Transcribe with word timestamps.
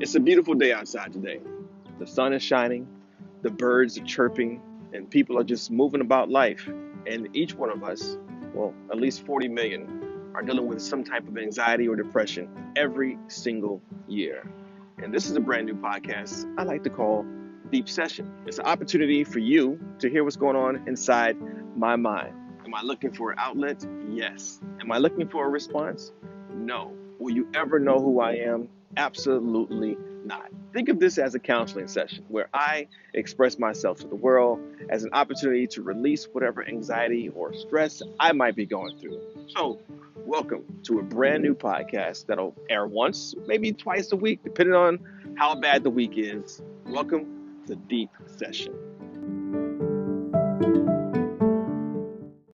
It's 0.00 0.16
a 0.16 0.20
beautiful 0.20 0.54
day 0.54 0.72
outside 0.72 1.12
today. 1.12 1.38
The 2.00 2.06
sun 2.06 2.32
is 2.32 2.42
shining, 2.42 2.88
the 3.42 3.50
birds 3.50 3.96
are 3.96 4.04
chirping, 4.04 4.60
and 4.92 5.08
people 5.08 5.38
are 5.38 5.44
just 5.44 5.70
moving 5.70 6.00
about 6.00 6.28
life. 6.28 6.68
And 7.06 7.28
each 7.32 7.54
one 7.54 7.70
of 7.70 7.84
us, 7.84 8.18
well, 8.52 8.74
at 8.90 8.96
least 8.96 9.24
40 9.24 9.46
million, 9.48 10.32
are 10.34 10.42
dealing 10.42 10.66
with 10.66 10.82
some 10.82 11.04
type 11.04 11.28
of 11.28 11.38
anxiety 11.38 11.86
or 11.86 11.94
depression 11.94 12.48
every 12.74 13.16
single 13.28 13.80
year. 14.08 14.50
And 15.00 15.14
this 15.14 15.30
is 15.30 15.36
a 15.36 15.40
brand 15.40 15.66
new 15.66 15.76
podcast 15.76 16.52
I 16.58 16.64
like 16.64 16.82
to 16.82 16.90
call 16.90 17.24
Deep 17.70 17.88
Session. 17.88 18.32
It's 18.46 18.58
an 18.58 18.66
opportunity 18.66 19.22
for 19.22 19.38
you 19.38 19.78
to 20.00 20.10
hear 20.10 20.24
what's 20.24 20.36
going 20.36 20.56
on 20.56 20.88
inside 20.88 21.36
my 21.76 21.94
mind. 21.94 22.34
Am 22.64 22.74
I 22.74 22.82
looking 22.82 23.12
for 23.12 23.30
an 23.30 23.38
outlet? 23.38 23.86
Yes. 24.08 24.60
Am 24.80 24.90
I 24.90 24.98
looking 24.98 25.28
for 25.28 25.46
a 25.46 25.48
response? 25.48 26.10
No. 26.52 26.92
Will 27.20 27.32
you 27.32 27.48
ever 27.54 27.78
know 27.78 28.00
who 28.00 28.20
I 28.20 28.32
am? 28.32 28.68
Absolutely 28.96 29.96
not. 30.24 30.50
Think 30.72 30.88
of 30.88 30.98
this 30.98 31.18
as 31.18 31.34
a 31.34 31.38
counseling 31.38 31.88
session 31.88 32.24
where 32.28 32.48
I 32.54 32.88
express 33.12 33.58
myself 33.58 33.98
to 34.00 34.08
the 34.08 34.16
world 34.16 34.60
as 34.88 35.04
an 35.04 35.10
opportunity 35.12 35.66
to 35.68 35.82
release 35.82 36.26
whatever 36.32 36.66
anxiety 36.66 37.28
or 37.28 37.54
stress 37.54 38.02
I 38.18 38.32
might 38.32 38.56
be 38.56 38.66
going 38.66 38.98
through. 38.98 39.20
So, 39.48 39.80
welcome 40.16 40.64
to 40.84 41.00
a 41.00 41.02
brand 41.02 41.42
new 41.42 41.54
podcast 41.54 42.26
that'll 42.26 42.56
air 42.70 42.86
once, 42.86 43.34
maybe 43.46 43.72
twice 43.72 44.12
a 44.12 44.16
week, 44.16 44.42
depending 44.42 44.74
on 44.74 45.34
how 45.36 45.54
bad 45.54 45.82
the 45.84 45.90
week 45.90 46.12
is. 46.16 46.62
Welcome 46.86 47.62
to 47.66 47.76
Deep 47.76 48.10
Session. 48.26 48.93